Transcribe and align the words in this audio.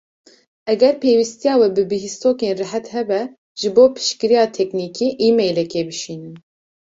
Eger 0.71 0.93
pêwîstiya 1.01 1.53
we 1.59 1.67
bi 1.75 1.83
bihîstokên 1.91 2.53
rihet 2.59 2.85
hebe, 2.95 3.21
ji 3.59 3.69
bo 3.75 3.83
piştgiriya 3.95 4.45
teknîkî 4.57 5.07
emailekî 5.27 5.81
bişînin. 5.87 6.35